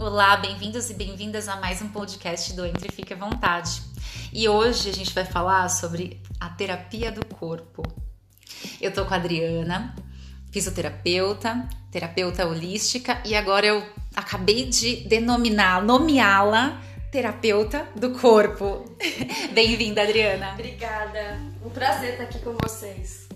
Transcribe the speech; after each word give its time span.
Olá, 0.00 0.34
bem-vindos 0.38 0.88
e 0.88 0.94
bem-vindas 0.94 1.46
a 1.46 1.56
mais 1.56 1.82
um 1.82 1.88
podcast 1.90 2.54
do 2.54 2.64
Entre 2.64 2.90
Fique 2.90 3.12
à 3.12 3.16
Vontade. 3.18 3.82
E 4.32 4.48
hoje 4.48 4.88
a 4.88 4.92
gente 4.94 5.12
vai 5.12 5.26
falar 5.26 5.68
sobre 5.68 6.22
a 6.40 6.48
terapia 6.48 7.12
do 7.12 7.22
corpo. 7.26 7.82
Eu 8.80 8.94
tô 8.94 9.04
com 9.04 9.12
a 9.12 9.18
Adriana, 9.18 9.94
fisioterapeuta, 10.50 11.68
terapeuta 11.92 12.46
holística 12.46 13.20
e 13.26 13.34
agora 13.34 13.66
eu 13.66 13.86
acabei 14.16 14.70
de 14.70 15.06
denominar, 15.06 15.84
nomeá-la 15.84 16.80
terapeuta 17.12 17.86
do 17.94 18.18
corpo. 18.18 18.96
Bem-vinda, 19.52 20.00
Adriana. 20.00 20.54
Obrigada. 20.54 21.38
Um 21.62 21.68
prazer 21.68 22.12
estar 22.12 22.24
aqui 22.24 22.38
com 22.38 22.56
vocês. 22.62 23.29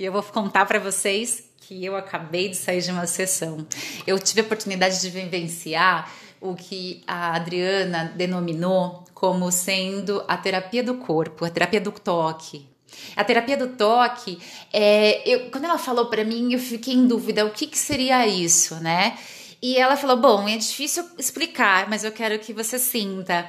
E 0.00 0.04
eu 0.06 0.12
vou 0.12 0.22
contar 0.22 0.64
para 0.64 0.78
vocês 0.78 1.44
que 1.60 1.84
eu 1.84 1.94
acabei 1.94 2.48
de 2.48 2.56
sair 2.56 2.80
de 2.80 2.90
uma 2.90 3.06
sessão. 3.06 3.66
Eu 4.06 4.18
tive 4.18 4.40
a 4.40 4.44
oportunidade 4.44 4.98
de 4.98 5.10
vivenciar 5.10 6.10
o 6.40 6.54
que 6.54 7.04
a 7.06 7.36
Adriana 7.36 8.10
denominou 8.16 9.04
como 9.12 9.52
sendo 9.52 10.24
a 10.26 10.38
terapia 10.38 10.82
do 10.82 10.94
corpo, 10.94 11.44
a 11.44 11.50
terapia 11.50 11.82
do 11.82 11.92
toque. 11.92 12.66
A 13.14 13.22
terapia 13.22 13.58
do 13.58 13.76
toque, 13.76 14.38
é, 14.72 15.22
eu, 15.28 15.50
quando 15.50 15.64
ela 15.64 15.76
falou 15.76 16.06
para 16.06 16.24
mim, 16.24 16.54
eu 16.54 16.58
fiquei 16.58 16.94
em 16.94 17.06
dúvida 17.06 17.44
o 17.44 17.50
que, 17.50 17.66
que 17.66 17.76
seria 17.76 18.26
isso, 18.26 18.76
né? 18.76 19.18
E 19.60 19.76
ela 19.76 19.98
falou: 19.98 20.16
Bom, 20.16 20.48
é 20.48 20.56
difícil 20.56 21.04
explicar, 21.18 21.90
mas 21.90 22.04
eu 22.04 22.10
quero 22.10 22.38
que 22.38 22.54
você 22.54 22.78
sinta. 22.78 23.46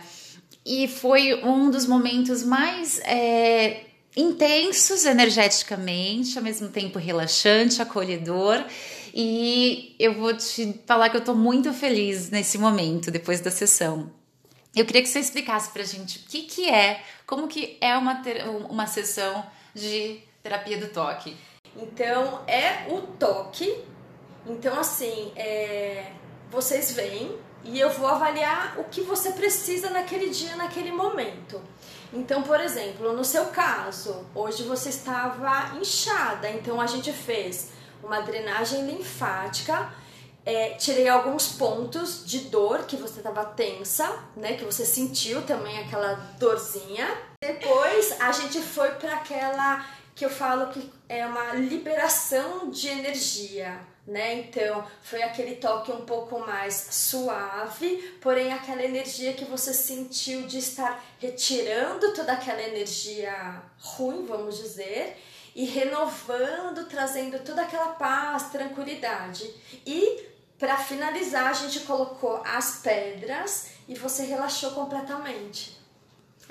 E 0.65 0.85
foi 0.89 1.33
um 1.45 1.71
dos 1.71 1.85
momentos 1.85 2.43
mais 2.43 2.99
é, 3.05 3.85
intensos 4.15 5.05
energeticamente, 5.05 6.37
ao 6.37 6.43
mesmo 6.43 6.69
tempo 6.69 6.99
relaxante, 6.99 7.81
acolhedor. 7.81 8.63
E 9.13 9.95
eu 9.99 10.13
vou 10.13 10.35
te 10.35 10.79
falar 10.85 11.09
que 11.09 11.17
eu 11.17 11.23
tô 11.23 11.33
muito 11.33 11.73
feliz 11.73 12.29
nesse 12.29 12.57
momento, 12.57 13.11
depois 13.11 13.41
da 13.41 13.51
sessão. 13.51 14.11
Eu 14.75 14.85
queria 14.85 15.01
que 15.01 15.09
você 15.09 15.19
explicasse 15.19 15.69
pra 15.71 15.83
gente 15.83 16.19
o 16.19 16.21
que, 16.29 16.43
que 16.43 16.69
é, 16.69 17.03
como 17.25 17.47
que 17.47 17.77
é 17.81 17.95
uma, 17.97 18.21
uma 18.69 18.87
sessão 18.87 19.45
de 19.73 20.21
terapia 20.41 20.77
do 20.77 20.87
toque. 20.87 21.35
Então, 21.75 22.43
é 22.47 22.87
o 22.89 23.01
toque. 23.01 23.83
Então, 24.47 24.79
assim, 24.79 25.31
é, 25.35 26.11
vocês 26.49 26.93
vêm 26.93 27.37
e 27.63 27.79
eu 27.79 27.89
vou 27.91 28.07
avaliar 28.07 28.79
o 28.79 28.85
que 28.85 29.01
você 29.01 29.31
precisa 29.31 29.89
naquele 29.89 30.29
dia, 30.29 30.55
naquele 30.55 30.91
momento. 30.91 31.61
Então, 32.13 32.43
por 32.43 32.59
exemplo, 32.59 33.13
no 33.13 33.23
seu 33.23 33.45
caso, 33.45 34.25
hoje 34.35 34.63
você 34.63 34.89
estava 34.89 35.77
inchada, 35.77 36.49
então 36.49 36.81
a 36.81 36.85
gente 36.85 37.11
fez 37.13 37.69
uma 38.03 38.19
drenagem 38.21 38.85
linfática, 38.85 39.93
é, 40.45 40.71
tirei 40.71 41.07
alguns 41.07 41.49
pontos 41.53 42.25
de 42.25 42.39
dor 42.49 42.85
que 42.85 42.97
você 42.97 43.19
estava 43.19 43.45
tensa, 43.45 44.23
né? 44.35 44.53
Que 44.53 44.65
você 44.65 44.85
sentiu 44.85 45.43
também 45.43 45.79
aquela 45.79 46.15
dorzinha. 46.39 47.07
Depois 47.41 48.19
a 48.19 48.31
gente 48.31 48.59
foi 48.59 48.89
para 48.91 49.13
aquela 49.13 49.85
que 50.15 50.25
eu 50.25 50.29
falo 50.29 50.67
que 50.67 50.91
é 51.07 51.25
uma 51.25 51.53
liberação 51.53 52.69
de 52.69 52.87
energia, 52.87 53.79
né? 54.11 54.33
Então, 54.35 54.85
foi 55.01 55.23
aquele 55.23 55.55
toque 55.55 55.89
um 55.89 56.05
pouco 56.05 56.39
mais 56.39 56.89
suave, 56.91 58.17
porém 58.21 58.51
aquela 58.51 58.83
energia 58.83 59.33
que 59.33 59.45
você 59.45 59.73
sentiu 59.73 60.43
de 60.43 60.57
estar 60.57 61.01
retirando 61.17 62.13
toda 62.13 62.33
aquela 62.33 62.61
energia 62.61 63.63
ruim, 63.79 64.25
vamos 64.25 64.57
dizer, 64.57 65.17
e 65.55 65.63
renovando, 65.63 66.87
trazendo 66.89 67.39
toda 67.39 67.61
aquela 67.61 67.93
paz, 67.93 68.51
tranquilidade. 68.51 69.49
E 69.85 70.27
para 70.59 70.75
finalizar, 70.75 71.47
a 71.47 71.53
gente 71.53 71.79
colocou 71.81 72.43
as 72.45 72.81
pedras 72.83 73.67
e 73.87 73.95
você 73.95 74.23
relaxou 74.23 74.71
completamente. 74.71 75.80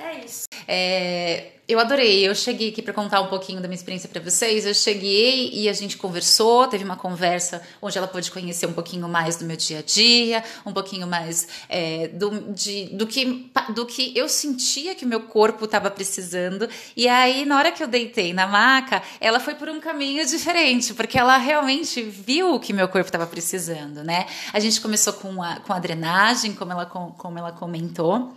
É 0.03 0.25
isso. 0.25 0.49
É, 0.67 1.49
eu 1.69 1.79
adorei. 1.79 2.27
Eu 2.27 2.35
cheguei 2.35 2.71
aqui 2.71 2.81
para 2.81 2.95
contar 2.95 3.21
um 3.21 3.27
pouquinho 3.27 3.61
da 3.61 3.69
minha 3.69 3.77
experiência 3.77 4.09
para 4.09 4.21
vocês. 4.23 4.65
Eu 4.65 4.73
cheguei 4.73 5.51
e 5.53 5.69
a 5.69 5.73
gente 5.75 5.99
conversou, 5.99 6.67
teve 6.67 6.83
uma 6.83 6.97
conversa 6.97 7.61
onde 7.83 7.99
ela 7.99 8.09
pôde 8.09 8.31
conhecer 8.31 8.67
um 8.67 8.73
pouquinho 8.73 9.07
mais 9.07 9.37
do 9.37 9.45
meu 9.45 9.57
dia 9.57 9.81
a 9.81 9.83
dia, 9.83 10.43
um 10.65 10.73
pouquinho 10.73 11.07
mais 11.07 11.47
é, 11.69 12.09
do, 12.09 12.53
de, 12.53 12.87
do, 12.87 13.07
que, 13.07 13.51
do 13.75 13.85
que 13.85 14.17
eu 14.17 14.27
sentia 14.27 14.95
que 14.95 15.05
o 15.05 15.09
meu 15.09 15.21
corpo 15.21 15.67
estava 15.67 15.91
precisando. 15.91 16.67
E 16.97 17.07
aí, 17.07 17.45
na 17.45 17.59
hora 17.59 17.71
que 17.71 17.83
eu 17.83 17.87
deitei 17.87 18.33
na 18.33 18.47
maca, 18.47 19.03
ela 19.21 19.39
foi 19.39 19.55
por 19.55 19.69
um 19.69 19.81
caminho 19.81 20.25
diferente, 20.25 20.95
porque 20.95 21.19
ela 21.19 21.37
realmente 21.37 22.01
viu 22.01 22.55
o 22.55 22.59
que 22.59 22.73
meu 22.73 22.89
corpo 22.89 23.09
estava 23.09 23.27
precisando, 23.27 24.03
né? 24.03 24.27
A 24.53 24.59
gente 24.59 24.81
começou 24.81 25.13
com 25.13 25.43
a, 25.43 25.57
com 25.57 25.75
a 25.75 25.79
drenagem, 25.79 26.55
como 26.55 26.73
ela, 26.73 26.87
como 26.87 27.39
ela 27.39 27.53
comentou. 27.53 28.35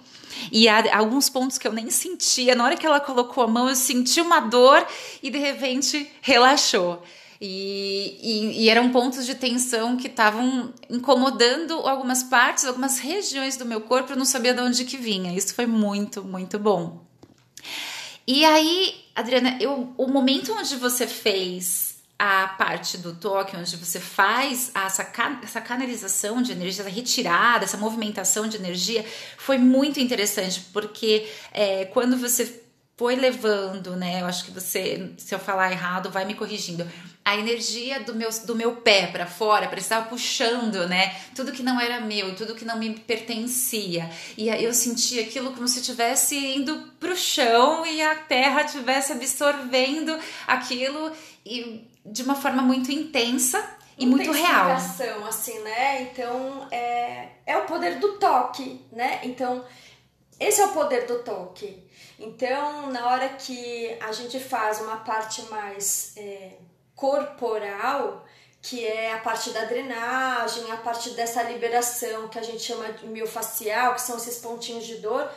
E 0.52 0.68
há 0.68 0.98
alguns 0.98 1.30
pontos 1.30 1.58
que 1.58 1.68
eu 1.68 1.74
nem 1.74 1.90
sentia. 1.90 2.56
Na 2.56 2.66
hora 2.66 2.78
que 2.78 2.86
ela 2.86 3.00
colocou 3.00 3.44
a 3.44 3.48
mão, 3.48 3.70
eu 3.70 3.76
senti 3.76 4.22
uma 4.22 4.40
dor 4.40 4.86
e 5.22 5.30
de 5.30 5.38
repente 5.38 6.10
relaxou. 6.22 7.04
E, 7.46 8.20
e, 8.22 8.64
e, 8.64 8.70
eram 8.70 8.90
pontos 8.90 9.26
de 9.26 9.36
tensão 9.36 9.98
que 9.98 10.08
estavam 10.08 10.74
incomodando 10.90 11.74
algumas 11.74 12.24
partes, 12.24 12.64
algumas 12.64 13.00
regiões 13.00 13.58
do 13.58 13.66
meu 13.66 13.82
corpo, 13.82 14.14
eu 14.14 14.16
não 14.16 14.24
sabia 14.24 14.54
de 14.54 14.62
onde 14.62 14.86
que 14.86 14.96
vinha. 14.96 15.34
Isso 15.36 15.54
foi 15.54 15.66
muito, 15.66 16.24
muito 16.24 16.58
bom. 16.58 17.04
E 18.26 18.46
aí, 18.46 18.96
Adriana, 19.14 19.58
eu, 19.60 19.94
o 19.98 20.08
momento 20.08 20.54
onde 20.54 20.78
você 20.78 21.06
fez 21.06 21.93
a 22.18 22.48
parte 22.48 22.98
do 22.98 23.14
toque, 23.14 23.58
onde 23.58 23.76
você 23.76 24.00
faz 24.00 24.72
essa, 24.74 25.12
essa 25.44 25.62
canalização 25.62 26.42
de 26.42 26.52
energia, 26.52 26.84
essa 26.84 26.90
retirada, 26.90 27.66
essa 27.66 27.78
movimentação 27.78 28.48
de 28.48 28.58
energia, 28.58 29.06
foi 29.38 29.58
muito 29.58 30.00
interessante, 30.00 30.62
porque 30.72 31.28
é, 31.52 31.86
quando 31.86 32.18
você 32.18 32.63
foi 32.96 33.16
levando, 33.16 33.96
né? 33.96 34.22
Eu 34.22 34.26
acho 34.28 34.46
que 34.46 34.52
você, 34.52 35.12
se 35.18 35.34
eu 35.34 35.40
falar 35.40 35.72
errado, 35.72 36.12
vai 36.12 36.26
me 36.26 36.36
corrigindo. 36.36 36.88
A 37.26 37.36
energia 37.36 38.02
do 38.02 38.14
meu, 38.14 38.30
do 38.46 38.56
meu 38.56 38.76
pé 38.78 39.08
para 39.08 39.26
fora, 39.26 39.68
para 39.68 39.80
estar 39.80 40.08
puxando, 40.08 40.88
né? 40.88 41.16
Tudo 41.36 41.52
que 41.52 41.64
não 41.64 41.80
era 41.80 42.02
meu, 42.02 42.36
tudo 42.36 42.54
que 42.54 42.66
não 42.66 42.78
me 42.78 42.92
pertencia. 42.92 44.10
E 44.38 44.48
eu 44.48 44.74
senti 44.74 45.20
aquilo 45.20 45.54
como 45.54 45.68
se 45.68 45.80
estivesse 45.80 46.36
indo 46.36 46.92
pro 47.00 47.16
chão 47.16 47.86
e 47.86 48.02
a 48.02 48.16
terra 48.16 48.64
estivesse 48.64 49.14
absorvendo 49.14 50.18
aquilo 50.46 51.12
e 51.46 51.88
de 52.06 52.22
uma 52.22 52.36
forma 52.36 52.62
muito 52.62 52.92
intensa 52.92 53.78
e 53.98 54.06
muito 54.06 54.32
real. 54.32 54.72
assim, 55.26 55.58
né? 55.60 56.04
Então, 56.04 56.68
é, 56.70 57.30
é 57.46 57.58
o 57.58 57.66
poder 57.66 58.00
do 58.00 58.20
toque, 58.20 58.82
né? 58.92 59.20
Então, 59.24 59.64
esse 60.40 60.62
é 60.62 60.66
o 60.66 60.74
poder 60.74 61.08
do 61.08 61.20
toque. 61.20 61.83
Então, 62.20 62.92
na 62.92 63.08
hora 63.10 63.30
que 63.30 63.98
a 64.00 64.12
gente 64.12 64.40
faz 64.40 64.80
uma 64.82 64.98
parte 64.98 65.42
mais 65.44 66.14
é, 66.16 66.54
corporal, 66.96 68.26
que 68.62 68.86
é 68.86 69.14
a 69.14 69.18
parte 69.18 69.50
da 69.50 69.66
drenagem, 69.66 70.72
a 70.72 70.78
parte 70.78 71.10
dessa 71.12 71.44
liberação 71.44 72.28
que 72.28 72.40
a 72.40 72.44
gente 72.44 72.64
chama 72.64 72.92
de 72.94 73.08
miofacial, 73.08 73.96
que 73.96 74.02
são 74.02 74.18
esses 74.18 74.38
pontinhos 74.38 74.86
de 74.86 74.96
dor, 74.98 75.30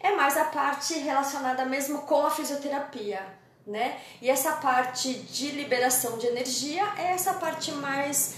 é 0.00 0.16
mais 0.16 0.36
a 0.36 0.46
parte 0.46 0.94
relacionada 0.94 1.64
mesmo 1.64 2.02
com 2.02 2.26
a 2.26 2.30
fisioterapia 2.30 3.42
né? 3.66 4.00
E 4.20 4.28
essa 4.28 4.52
parte 4.52 5.12
de 5.14 5.50
liberação 5.52 6.18
de 6.18 6.26
energia 6.26 6.82
é 6.98 7.12
essa 7.12 7.34
parte 7.34 7.72
mais 7.72 8.34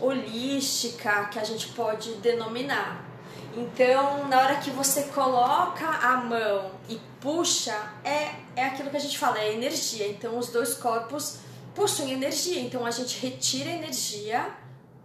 holística 0.00 1.26
que 1.26 1.38
a 1.38 1.44
gente 1.44 1.68
pode 1.68 2.14
denominar. 2.16 3.11
Então, 3.54 4.28
na 4.28 4.38
hora 4.38 4.56
que 4.56 4.70
você 4.70 5.04
coloca 5.04 5.86
a 5.86 6.16
mão 6.16 6.70
e 6.88 6.98
puxa, 7.20 7.76
é, 8.02 8.34
é 8.56 8.64
aquilo 8.64 8.90
que 8.90 8.96
a 8.96 9.00
gente 9.00 9.18
fala, 9.18 9.38
é 9.38 9.52
energia. 9.52 10.08
Então, 10.08 10.38
os 10.38 10.48
dois 10.48 10.74
corpos 10.74 11.38
possuem 11.74 12.12
energia. 12.12 12.60
Então, 12.60 12.86
a 12.86 12.90
gente 12.90 13.18
retira 13.20 13.68
a 13.70 13.74
energia 13.74 14.50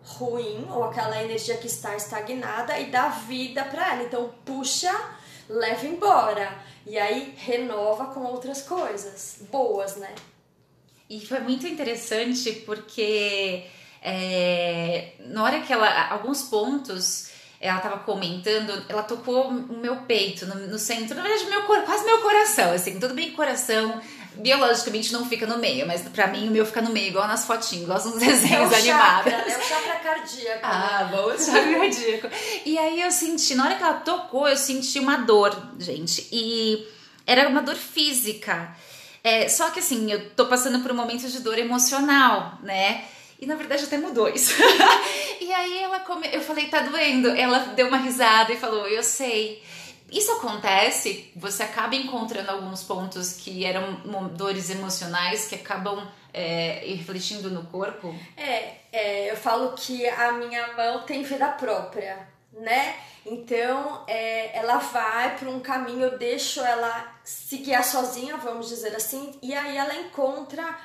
ruim 0.03 0.65
ou 0.69 0.85
aquela 0.85 1.21
energia 1.21 1.57
que 1.57 1.67
está 1.67 1.95
estagnada 1.95 2.79
e 2.79 2.85
dá 2.85 3.09
vida 3.09 3.65
para 3.65 3.93
ela. 3.93 4.03
Então, 4.03 4.33
puxa, 4.45 4.93
leva 5.49 5.85
embora. 5.85 6.57
E 6.85 6.97
aí 6.97 7.33
renova 7.37 8.05
com 8.07 8.21
outras 8.21 8.61
coisas 8.61 9.39
boas, 9.51 9.97
né? 9.97 10.15
E 11.09 11.25
foi 11.25 11.39
muito 11.41 11.67
interessante 11.67 12.51
porque 12.65 13.65
é, 14.01 15.13
na 15.19 15.43
hora 15.43 15.61
que 15.61 15.71
ela. 15.71 16.09
Alguns 16.09 16.43
pontos 16.43 17.29
ela 17.59 17.77
estava 17.77 17.97
comentando, 17.99 18.85
ela 18.87 19.03
tocou 19.03 19.47
o 19.47 19.77
meu 19.77 19.97
peito 19.97 20.45
no, 20.45 20.55
no 20.67 20.77
centro, 20.77 21.15
na 21.15 21.23
verdade, 21.23 21.49
meu, 21.49 21.63
quase 21.63 22.05
meu 22.05 22.19
coração, 22.19 22.71
assim, 22.71 22.99
tudo 22.99 23.15
bem 23.15 23.31
coração, 23.31 23.99
biologicamente 24.35 25.11
não 25.11 25.25
fica 25.25 25.47
no 25.47 25.57
meio, 25.57 25.87
mas 25.87 26.01
para 26.03 26.27
mim 26.27 26.47
o 26.47 26.51
meu 26.51 26.65
fica 26.65 26.81
no 26.81 26.91
meio, 26.91 27.07
igual 27.07 27.27
nas 27.27 27.45
fotinhas, 27.45 27.83
igual 27.83 28.03
nos 28.03 28.19
desenhos 28.19 28.71
é 28.71 28.75
animados. 28.77 29.31
Chakra, 29.31 29.51
é 29.51 29.57
o 29.57 29.61
chakra 29.61 29.95
cardíaco. 29.95 30.59
Ah, 30.61 31.09
bom, 31.11 31.37
chakra 31.37 31.79
cardíaco. 31.79 32.27
E 32.65 32.77
aí 32.77 33.01
eu 33.01 33.11
senti, 33.11 33.55
na 33.55 33.65
hora 33.65 33.75
que 33.75 33.83
ela 33.83 33.93
tocou, 33.95 34.47
eu 34.47 34.57
senti 34.57 34.99
uma 34.99 35.17
dor, 35.17 35.55
gente, 35.79 36.27
e 36.31 36.87
era 37.25 37.49
uma 37.49 37.61
dor 37.61 37.75
física. 37.75 38.75
É, 39.23 39.49
só 39.49 39.71
que 39.71 39.79
assim, 39.79 40.11
eu 40.11 40.29
tô 40.29 40.45
passando 40.45 40.79
por 40.79 40.91
um 40.91 40.95
momento 40.95 41.27
de 41.27 41.39
dor 41.39 41.57
emocional, 41.57 42.59
né? 42.61 43.03
E 43.39 43.45
na 43.45 43.55
verdade 43.55 43.83
até 43.83 43.97
mudou 43.97 44.27
isso. 44.29 44.53
e 45.41 45.53
aí 45.53 45.77
ela 45.79 45.99
come... 46.01 46.27
eu 46.31 46.41
falei, 46.41 46.67
tá 46.67 46.81
doendo. 46.81 47.29
Ela 47.29 47.59
deu 47.59 47.87
uma 47.87 47.97
risada 47.97 48.53
e 48.53 48.57
falou, 48.57 48.87
eu 48.87 49.03
sei. 49.03 49.63
Isso 50.11 50.31
acontece, 50.31 51.31
você 51.35 51.63
acaba 51.63 51.93
encontrando 51.95 52.49
alguns 52.49 52.81
pontos 52.81 53.33
que 53.33 53.65
eram 53.65 53.99
dores 54.29 54.69
emocionais 54.69 55.47
que 55.47 55.55
acabam 55.55 56.07
é, 56.33 56.81
refletindo 56.85 57.49
no 57.49 57.65
corpo? 57.65 58.15
É, 58.37 58.75
é, 58.91 59.31
eu 59.31 59.35
falo 59.35 59.73
que 59.73 60.07
a 60.07 60.31
minha 60.31 60.73
mão 60.77 61.03
tem 61.03 61.23
vida 61.23 61.49
própria, 61.49 62.25
né? 62.53 62.95
Então 63.25 64.05
é, 64.07 64.57
ela 64.57 64.77
vai 64.77 65.35
para 65.35 65.49
um 65.49 65.59
caminho, 65.59 66.03
eu 66.03 66.17
deixo 66.17 66.61
ela 66.61 67.13
se 67.25 67.57
guiar 67.57 67.83
sozinha, 67.83 68.37
vamos 68.37 68.69
dizer 68.69 68.95
assim, 68.95 69.37
e 69.41 69.53
aí 69.53 69.75
ela 69.75 69.93
encontra 69.93 70.77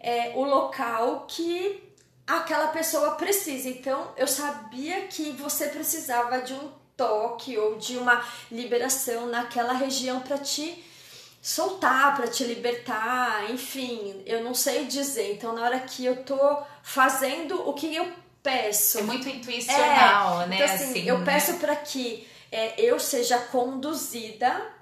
é, 0.00 0.32
o 0.34 0.42
local 0.42 1.26
que 1.28 1.93
aquela 2.26 2.68
pessoa 2.68 3.12
precisa. 3.12 3.68
Então 3.68 4.12
eu 4.16 4.26
sabia 4.26 5.02
que 5.02 5.32
você 5.32 5.68
precisava 5.68 6.40
de 6.40 6.52
um 6.52 6.70
toque 6.96 7.56
ou 7.58 7.76
de 7.76 7.96
uma 7.96 8.24
liberação 8.50 9.26
naquela 9.26 9.72
região 9.72 10.20
para 10.20 10.38
te 10.38 10.84
soltar, 11.42 12.16
para 12.16 12.26
te 12.26 12.42
libertar, 12.44 13.50
enfim, 13.50 14.22
eu 14.24 14.42
não 14.42 14.54
sei 14.54 14.86
dizer. 14.86 15.34
Então 15.34 15.54
na 15.54 15.62
hora 15.62 15.80
que 15.80 16.04
eu 16.04 16.24
tô 16.24 16.58
fazendo 16.82 17.68
o 17.68 17.74
que 17.74 17.94
eu 17.94 18.10
peço. 18.42 18.98
É 18.98 19.02
muito 19.02 19.28
intuicional, 19.28 20.42
é, 20.42 20.46
né? 20.46 20.56
Então, 20.56 20.74
assim, 20.74 20.84
assim 20.84 21.08
eu 21.08 21.18
né? 21.18 21.24
peço 21.24 21.54
para 21.54 21.76
que 21.76 22.28
é, 22.52 22.80
eu 22.80 23.00
seja 23.00 23.38
conduzida 23.38 24.74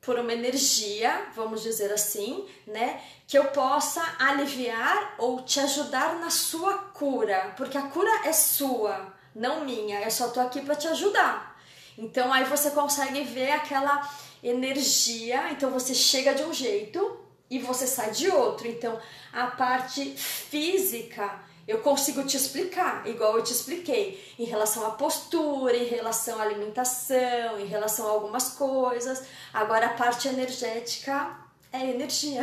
por 0.00 0.18
uma 0.18 0.32
energia, 0.32 1.26
vamos 1.34 1.62
dizer 1.62 1.92
assim, 1.92 2.46
né? 2.66 3.00
Que 3.26 3.38
eu 3.38 3.46
possa 3.46 4.02
aliviar 4.18 5.14
ou 5.18 5.42
te 5.42 5.60
ajudar 5.60 6.16
na 6.16 6.30
sua 6.30 6.78
cura, 6.78 7.52
porque 7.56 7.76
a 7.76 7.82
cura 7.82 8.10
é 8.24 8.32
sua, 8.32 9.14
não 9.34 9.64
minha. 9.64 10.00
Eu 10.00 10.10
só 10.10 10.28
tô 10.28 10.40
aqui 10.40 10.62
para 10.62 10.74
te 10.74 10.88
ajudar. 10.88 11.60
Então 11.98 12.32
aí 12.32 12.44
você 12.44 12.70
consegue 12.70 13.22
ver 13.24 13.52
aquela 13.52 14.08
energia, 14.42 15.50
então 15.52 15.70
você 15.70 15.94
chega 15.94 16.34
de 16.34 16.42
um 16.44 16.52
jeito 16.52 17.20
e 17.50 17.58
você 17.58 17.86
sai 17.86 18.10
de 18.10 18.30
outro. 18.30 18.66
Então 18.66 18.98
a 19.32 19.48
parte 19.48 20.16
física 20.16 21.49
eu 21.70 21.78
consigo 21.78 22.24
te 22.24 22.36
explicar, 22.36 23.06
igual 23.06 23.36
eu 23.36 23.44
te 23.44 23.52
expliquei, 23.52 24.20
em 24.36 24.44
relação 24.44 24.84
à 24.84 24.90
postura, 24.90 25.76
em 25.76 25.86
relação 25.86 26.40
à 26.40 26.42
alimentação, 26.42 27.60
em 27.60 27.66
relação 27.66 28.08
a 28.08 28.10
algumas 28.10 28.50
coisas. 28.50 29.22
Agora 29.54 29.86
a 29.86 29.90
parte 29.90 30.26
energética 30.26 31.30
é 31.72 31.90
energia. 31.90 32.42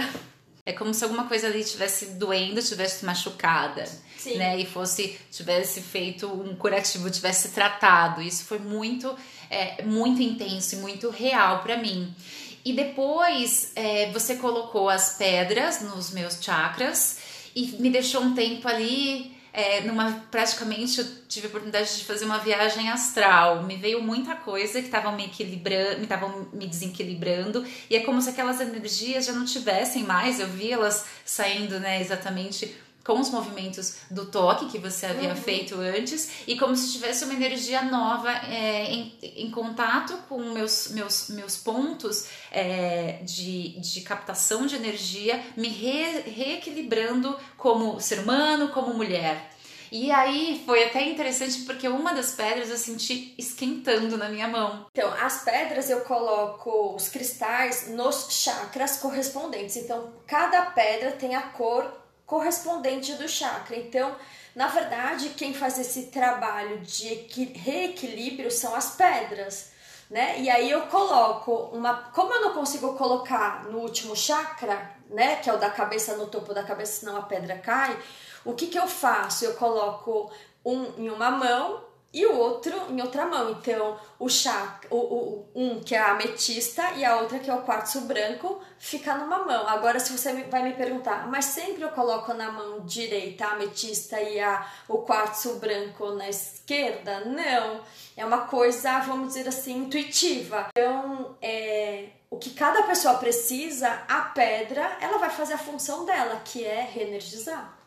É 0.66 0.72
como 0.72 0.94
se 0.94 1.04
alguma 1.04 1.28
coisa 1.28 1.48
ali 1.48 1.60
estivesse 1.60 2.06
doendo, 2.12 2.60
estivesse 2.60 3.06
machucada, 3.06 3.86
Sim. 4.18 4.38
né? 4.38 4.58
E 4.58 4.66
fosse 4.66 5.20
tivesse 5.30 5.82
feito 5.82 6.28
um 6.28 6.56
curativo, 6.56 7.10
tivesse 7.10 7.50
tratado. 7.50 8.22
Isso 8.22 8.46
foi 8.46 8.60
muito, 8.60 9.14
é, 9.50 9.84
muito 9.84 10.22
intenso 10.22 10.76
e 10.76 10.78
muito 10.78 11.10
real 11.10 11.64
para 11.64 11.76
mim. 11.76 12.16
E 12.64 12.72
depois 12.74 13.72
é, 13.76 14.10
você 14.12 14.38
colocou 14.38 14.90
as 14.90 15.18
pedras 15.18 15.82
nos 15.82 16.12
meus 16.12 16.42
chakras 16.42 17.18
e 17.58 17.82
me 17.82 17.90
deixou 17.90 18.22
um 18.22 18.36
tempo 18.36 18.68
ali 18.68 19.36
é, 19.52 19.82
numa 19.82 20.12
praticamente 20.30 21.00
eu 21.00 21.06
tive 21.28 21.48
a 21.48 21.50
oportunidade 21.50 21.98
de 21.98 22.06
fazer 22.06 22.26
uma 22.26 22.38
viagem 22.38 22.90
astral. 22.90 23.64
Me 23.64 23.76
veio 23.76 24.00
muita 24.04 24.36
coisa 24.36 24.80
que 24.80 24.86
estavam 24.86 25.16
me 25.16 25.26
equilibrando, 25.26 26.04
estavam 26.04 26.48
me 26.54 26.68
desequilibrando, 26.68 27.66
e 27.90 27.96
é 27.96 28.02
como 28.02 28.22
se 28.22 28.30
aquelas 28.30 28.62
energias 28.62 29.26
já 29.26 29.34
não 29.34 29.46
tivessem 29.46 30.04
mais. 30.04 30.40
Eu 30.40 30.48
vi 30.48 30.72
elas 30.72 31.06
saindo, 31.26 31.80
né, 31.80 32.00
exatamente 32.00 32.76
com 33.08 33.22
os 33.22 33.30
movimentos 33.30 34.00
do 34.12 34.26
toque 34.26 34.70
que 34.70 34.78
você 34.78 35.06
havia 35.06 35.30
uhum. 35.30 35.36
feito 35.38 35.76
antes 35.80 36.42
e 36.46 36.58
como 36.58 36.76
se 36.76 36.92
tivesse 36.92 37.24
uma 37.24 37.34
energia 37.34 37.82
nova 37.84 38.30
é, 38.30 38.92
em, 38.92 39.18
em, 39.22 39.50
contato 39.50 40.18
com 40.28 40.38
meus, 40.52 40.90
meus, 40.90 41.30
meus 41.30 41.56
pontos 41.56 42.28
é, 42.52 43.22
de, 43.24 43.80
de 43.80 44.02
captação 44.02 44.68
de 44.68 44.76
energia, 44.76 45.42
me 45.56 45.70
re, 45.70 46.20
reequilibrando 46.30 47.34
como 47.56 47.98
ser 48.02 48.20
humano, 48.20 48.68
como 48.74 48.94
mulher. 48.94 49.52
E 49.90 50.12
aí 50.12 50.62
foi 50.66 50.84
até 50.84 51.02
interessante 51.08 51.62
porque 51.62 51.88
uma 51.88 52.14
das 52.14 52.32
pedras 52.34 52.70
eu 52.70 52.78
senti 52.78 53.34
esquentando 53.38 54.18
na 54.18 54.28
minha 54.28 54.50
mão. 54.50 54.86
Então, 54.92 55.10
as 55.14 55.46
pedras 55.46 55.90
eu 55.90 56.02
coloco 56.02 56.94
os 56.94 57.08
cristais 57.08 57.88
nos 57.88 58.28
chakras 58.32 58.98
correspondentes. 58.98 59.78
Então, 59.78 60.12
cada 60.26 60.66
pedra 60.72 61.12
tem 61.12 61.38
a 61.38 61.42
cor 61.42 62.06
correspondente 62.28 63.14
do 63.14 63.28
chakra. 63.28 63.76
Então, 63.76 64.16
na 64.54 64.68
verdade, 64.68 65.30
quem 65.30 65.54
faz 65.54 65.80
esse 65.80 66.08
trabalho 66.08 66.80
de 66.80 67.08
reequilíbrio 67.56 68.52
são 68.52 68.76
as 68.76 68.96
pedras, 68.96 69.72
né? 70.10 70.40
E 70.40 70.50
aí 70.50 70.70
eu 70.70 70.82
coloco 70.88 71.52
uma, 71.74 71.94
como 72.12 72.34
eu 72.34 72.42
não 72.42 72.54
consigo 72.54 72.96
colocar 72.96 73.64
no 73.66 73.80
último 73.80 74.16
chakra, 74.16 74.92
né, 75.10 75.38
que 75.38 75.50
é 75.50 75.54
o 75.54 75.58
da 75.58 75.70
cabeça 75.70 76.18
no 76.18 76.28
topo 76.28 76.54
da 76.54 76.64
cabeça, 76.64 77.00
senão 77.00 77.18
a 77.18 77.22
pedra 77.22 77.58
cai, 77.58 77.98
o 78.44 78.54
que 78.54 78.68
que 78.68 78.78
eu 78.78 78.88
faço? 78.88 79.46
Eu 79.46 79.54
coloco 79.56 80.30
um 80.66 80.84
em 80.98 81.10
uma 81.10 81.32
mão 81.32 81.87
e 82.14 82.26
o 82.26 82.36
outro 82.36 82.74
em 82.90 83.02
outra 83.02 83.26
mão. 83.26 83.52
Então, 83.52 84.00
o 84.18 84.30
chá, 84.30 84.80
o, 84.90 84.96
o, 84.96 85.50
um 85.54 85.80
que 85.82 85.94
é 85.94 86.00
a 86.00 86.12
ametista 86.12 86.92
e 86.94 87.04
a 87.04 87.18
outra 87.18 87.40
que 87.40 87.50
é 87.50 87.54
o 87.54 87.62
quartzo 87.62 88.02
branco, 88.02 88.62
fica 88.80 89.16
numa 89.16 89.46
mão. 89.46 89.68
Agora, 89.68 90.00
se 90.00 90.12
você 90.12 90.34
vai 90.44 90.64
me 90.64 90.74
perguntar, 90.74 91.28
mas 91.28 91.46
sempre 91.46 91.84
eu 91.84 91.90
coloco 91.90 92.34
na 92.34 92.52
mão 92.52 92.80
direita 92.86 93.46
a 93.46 93.52
ametista 93.54 94.22
e 94.22 94.40
a, 94.40 94.66
o 94.88 95.00
quartzo 95.00 95.56
branco 95.56 96.12
na 96.12 96.30
esquerda? 96.30 97.22
Não. 97.26 97.82
É 98.16 98.26
uma 98.26 98.48
coisa, 98.48 99.00
vamos 99.00 99.30
dizer 99.30 99.48
assim, 99.48 99.78
intuitiva. 99.78 100.70
Então, 100.72 101.38
é, 101.42 102.10
o 102.30 102.38
que 102.38 102.52
cada 102.52 102.84
pessoa 102.84 103.16
precisa, 103.16 103.90
a 104.08 104.22
pedra, 104.22 104.98
ela 105.02 105.18
vai 105.18 105.30
fazer 105.30 105.54
a 105.54 105.58
função 105.58 106.06
dela, 106.06 106.42
que 106.44 106.64
é 106.64 106.82
reenergizar. 106.82 107.78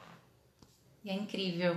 E 1.04 1.10
é 1.10 1.14
incrível. 1.14 1.76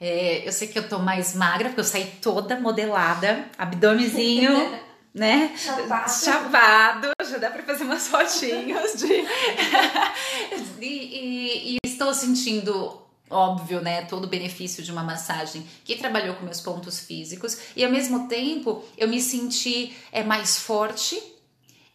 É, 0.00 0.48
eu 0.48 0.52
sei 0.52 0.66
que 0.66 0.78
eu 0.78 0.88
tô 0.88 0.98
mais 0.98 1.34
magra, 1.34 1.68
porque 1.68 1.80
eu 1.80 1.84
saí 1.84 2.06
toda 2.22 2.58
modelada, 2.58 3.44
abdomezinho, 3.58 4.50
né? 5.14 5.54
Chavado. 5.56 6.10
Chavado. 6.10 7.08
Já 7.22 7.36
dá 7.36 7.50
pra 7.50 7.62
fazer 7.62 7.84
umas 7.84 8.08
fotinhos 8.08 8.94
de. 8.94 9.12
e, 10.80 10.86
e, 10.86 11.74
e 11.74 11.78
estou 11.84 12.14
sentindo 12.14 12.98
óbvio, 13.28 13.80
né, 13.80 14.02
todo 14.02 14.24
o 14.24 14.26
benefício 14.26 14.82
de 14.82 14.90
uma 14.90 15.04
massagem 15.04 15.64
que 15.84 15.94
trabalhou 15.94 16.34
com 16.34 16.44
meus 16.44 16.60
pontos 16.60 16.98
físicos 16.98 17.56
e 17.76 17.84
ao 17.84 17.90
mesmo 17.90 18.26
tempo 18.26 18.84
eu 18.98 19.06
me 19.06 19.22
senti 19.22 19.96
é 20.10 20.24
mais 20.24 20.58
forte 20.58 21.22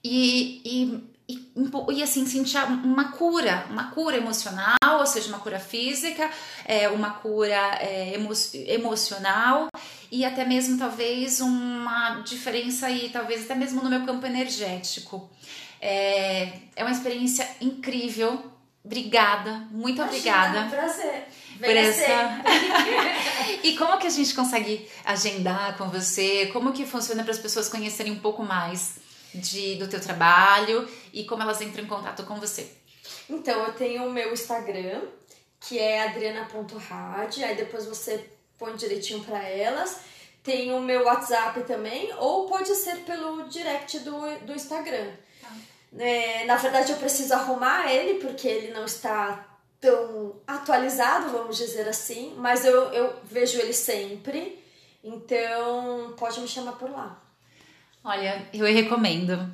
e, 0.02 0.62
e 0.64 1.15
e, 1.28 1.52
e 1.92 2.04
assim 2.04 2.26
sentir 2.26 2.58
uma 2.84 3.12
cura, 3.12 3.66
uma 3.70 3.90
cura 3.92 4.18
emocional, 4.18 4.78
ou 5.00 5.06
seja, 5.08 5.30
uma 5.30 5.40
cura 5.40 5.60
física, 5.60 6.30
é, 6.64 6.88
uma 6.90 7.12
cura 7.12 7.78
é, 7.80 8.14
emo 8.14 8.32
emocional 8.68 9.68
e 10.12 10.24
até 10.24 10.46
mesmo 10.46 10.78
talvez 10.78 11.40
uma 11.42 12.22
diferença 12.22 12.88
aí, 12.88 13.10
talvez 13.12 13.46
até 13.46 13.56
mesmo 13.56 13.82
no 13.82 13.90
meu 13.90 14.06
campo 14.06 14.26
energético. 14.26 15.30
É, 15.82 16.60
é 16.76 16.84
uma 16.84 16.92
experiência 16.92 17.48
incrível. 17.60 18.52
Obrigada, 18.84 19.68
muito 19.72 20.00
Imagina, 20.00 20.06
obrigada. 20.06 20.60
É 20.60 20.62
um 20.62 20.70
prazer. 20.70 21.28
Por 21.58 21.76
essa... 21.76 22.42
e 23.64 23.76
como 23.78 23.98
que 23.98 24.06
a 24.06 24.12
gente 24.12 24.36
consegue 24.36 24.88
agendar 25.04 25.76
com 25.76 25.90
você? 25.90 26.48
Como 26.54 26.72
que 26.72 26.86
funciona 26.86 27.24
para 27.24 27.32
as 27.32 27.40
pessoas 27.40 27.68
conhecerem 27.68 28.12
um 28.12 28.20
pouco 28.20 28.44
mais? 28.44 29.05
De, 29.36 29.76
do 29.76 29.88
teu 29.88 30.00
trabalho 30.00 30.88
e 31.14 31.24
como 31.26 31.42
elas 31.42 31.62
entram 31.62 31.84
em 31.84 31.88
contato 31.88 32.24
com 32.24 32.36
você? 32.36 32.72
Então, 33.30 33.64
eu 33.64 33.74
tenho 33.74 34.06
o 34.06 34.12
meu 34.12 34.34
Instagram, 34.34 35.02
que 35.60 35.80
é 35.80 36.04
adriana.rad, 36.04 37.44
aí 37.44 37.56
depois 37.56 37.86
você 37.86 38.30
põe 38.58 38.76
direitinho 38.76 39.24
para 39.24 39.44
elas. 39.44 40.02
Tem 40.44 40.72
o 40.72 40.80
meu 40.80 41.06
WhatsApp 41.06 41.64
também, 41.64 42.14
ou 42.20 42.46
pode 42.46 42.74
ser 42.76 42.98
pelo 42.98 43.48
direct 43.50 44.00
do, 44.00 44.46
do 44.46 44.54
Instagram. 44.54 45.12
Tá. 45.42 45.52
É, 45.98 46.46
na 46.46 46.56
verdade, 46.56 46.92
eu 46.92 46.98
preciso 46.98 47.34
arrumar 47.34 47.92
ele, 47.92 48.20
porque 48.20 48.48
ele 48.48 48.72
não 48.72 48.86
está 48.86 49.56
tão 49.80 50.36
atualizado, 50.48 51.30
vamos 51.30 51.58
dizer 51.58 51.88
assim, 51.88 52.34
mas 52.38 52.66
eu, 52.66 52.92
eu 52.94 53.16
vejo 53.24 53.60
ele 53.60 53.74
sempre, 53.74 54.64
então 55.04 56.14
pode 56.18 56.40
me 56.40 56.48
chamar 56.48 56.74
por 56.74 56.90
lá. 56.90 57.22
Olha, 58.06 58.48
eu 58.54 58.66
recomendo. 58.68 59.52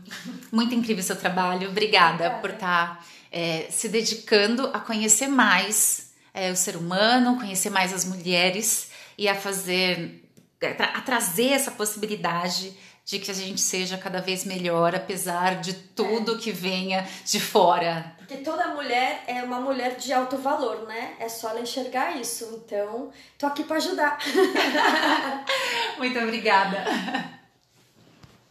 Muito 0.52 0.76
incrível 0.76 1.02
o 1.02 1.08
seu 1.08 1.16
trabalho. 1.16 1.70
Obrigada, 1.70 2.16
Obrigada. 2.16 2.42
por 2.42 2.50
estar 2.50 2.98
tá, 2.98 3.06
é, 3.32 3.68
se 3.70 3.88
dedicando 3.88 4.70
a 4.74 4.80
conhecer 4.80 5.28
mais 5.28 6.12
é, 6.34 6.52
o 6.52 6.56
ser 6.56 6.76
humano, 6.76 7.38
conhecer 7.38 7.70
mais 7.70 7.94
as 7.94 8.04
mulheres 8.04 8.92
e 9.18 9.30
a 9.30 9.36
fazer, 9.36 10.22
a 10.62 11.00
trazer 11.00 11.54
essa 11.54 11.72
possibilidade 11.72 12.78
de 13.06 13.20
que 13.20 13.32
a 13.32 13.34
gente 13.34 13.62
seja 13.62 13.98
cada 13.98 14.20
vez 14.20 14.44
melhor, 14.44 14.94
apesar 14.94 15.62
de 15.62 15.74
tudo 15.74 16.36
é. 16.36 16.38
que 16.38 16.52
venha 16.52 17.08
de 17.24 17.40
fora. 17.40 18.14
Porque 18.18 18.38
toda 18.38 18.68
mulher 18.76 19.24
é 19.28 19.42
uma 19.44 19.62
mulher 19.62 19.96
de 19.96 20.12
alto 20.12 20.38
valor, 20.38 20.86
né? 20.88 21.14
É 21.20 21.30
só 21.30 21.52
ela 21.52 21.62
enxergar 21.62 22.20
isso. 22.20 22.64
Então, 22.66 23.12
tô 23.38 23.48
aqui 23.48 23.64
para 23.64 23.78
ajudar. 23.78 24.18
Muito 25.98 26.20
obrigada. 26.20 26.84